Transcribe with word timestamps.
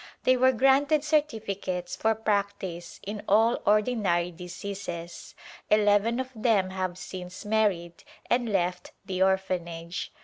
They 0.23 0.35
were 0.35 0.51
granted 0.51 1.03
certificates 1.03 1.95
for 1.95 2.15
prac 2.15 2.57
tice 2.57 2.99
in 3.03 3.21
all 3.29 3.61
ordinary 3.67 4.31
diseases. 4.31 5.35
Eleven 5.69 6.19
of 6.19 6.31
them 6.33 6.71
have 6.71 6.97
since 6.97 7.45
married 7.45 8.03
and 8.27 8.49
left 8.51 8.93
the 9.05 9.21
Orphanage. 9.21 10.11